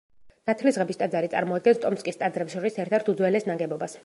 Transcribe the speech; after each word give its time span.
ნათლისღების 0.49 0.99
ტაძარი 1.01 1.29
წარმოადგენს 1.35 1.83
ტომსკის 1.85 2.19
ტაძრებს 2.23 2.57
შორის 2.59 2.83
ერთ-ერთ 2.87 3.15
უძველეს 3.15 3.51
ნაგებობას. 3.53 3.99